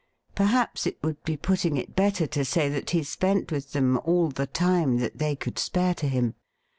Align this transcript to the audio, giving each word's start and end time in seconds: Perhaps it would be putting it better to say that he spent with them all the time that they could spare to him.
Perhaps 0.33 0.87
it 0.87 0.97
would 1.03 1.23
be 1.23 1.37
putting 1.37 1.77
it 1.77 1.95
better 1.95 2.25
to 2.25 2.43
say 2.43 2.69
that 2.69 2.89
he 2.89 3.03
spent 3.03 3.51
with 3.51 3.73
them 3.73 3.99
all 4.03 4.29
the 4.29 4.47
time 4.47 4.97
that 4.97 5.19
they 5.19 5.35
could 5.35 5.59
spare 5.59 5.93
to 5.93 6.07
him. 6.07 6.33